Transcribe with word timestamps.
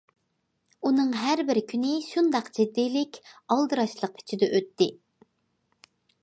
ئۇنىڭ 0.87 1.11
ھەر 1.23 1.43
بىر 1.49 1.59
كۈنى 1.71 1.91
شۇنداق 2.05 2.49
جىددىيلىك، 2.59 3.21
ئالدىراشلىق 3.29 4.19
ئىچىدە 4.23 4.51
ئۆتتى. 4.59 4.89